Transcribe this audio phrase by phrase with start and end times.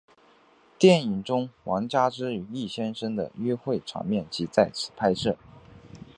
[0.79, 5.37] 电影中王佳芝与易先生的幽会的场面即在此拍摄。